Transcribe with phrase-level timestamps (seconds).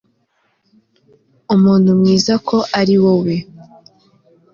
[1.55, 3.35] umuntu mwiza ko ari wowe